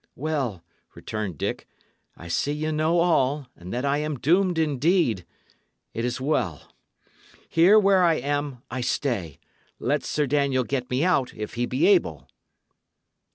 "Well," 0.15 0.63
returned 0.95 1.37
Dick, 1.37 1.67
"I 2.17 2.27
see 2.27 2.53
ye 2.53 2.71
know 2.71 2.99
all, 3.01 3.45
and 3.55 3.71
that 3.71 3.85
I 3.85 3.99
am 3.99 4.17
doomed 4.17 4.57
indeed. 4.57 5.27
It 5.93 6.03
is 6.03 6.19
well. 6.19 6.73
Here, 7.47 7.77
where 7.77 8.03
I 8.03 8.15
am, 8.15 8.63
I 8.71 8.81
stay. 8.81 9.37
Let 9.77 10.03
Sir 10.03 10.25
Daniel 10.25 10.63
get 10.63 10.89
me 10.89 11.03
out 11.03 11.35
if 11.35 11.53
he 11.53 11.67
be 11.67 11.85
able!" 11.85 12.27